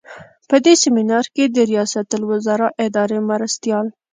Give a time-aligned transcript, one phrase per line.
[0.49, 3.87] په دې سمینار کې د ریاستالوزراء اداري مرستیال.